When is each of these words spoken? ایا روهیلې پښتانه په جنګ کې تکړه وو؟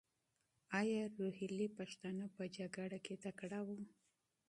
ایا 0.79 1.03
روهیلې 1.17 1.67
پښتانه 1.77 2.25
په 2.35 2.43
جنګ 2.55 2.77
کې 3.05 3.15
تکړه 3.23 3.59
وو؟ 3.67 3.79